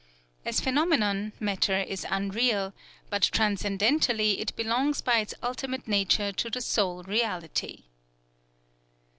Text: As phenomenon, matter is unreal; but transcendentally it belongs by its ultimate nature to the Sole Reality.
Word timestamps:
As 0.45 0.59
phenomenon, 0.59 1.31
matter 1.39 1.77
is 1.81 2.07
unreal; 2.09 2.73
but 3.11 3.21
transcendentally 3.21 4.39
it 4.41 4.55
belongs 4.55 4.99
by 4.99 5.19
its 5.19 5.35
ultimate 5.43 5.87
nature 5.87 6.31
to 6.31 6.49
the 6.49 6.59
Sole 6.59 7.03
Reality. 7.03 7.83